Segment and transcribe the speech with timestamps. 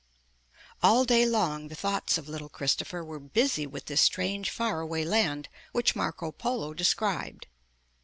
[0.81, 5.05] All day long the thoughts of little Christopher were busy with this strange far away
[5.05, 7.45] land which Marco Polo described.